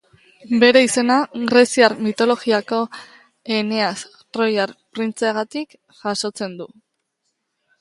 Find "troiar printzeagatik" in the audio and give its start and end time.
4.37-5.77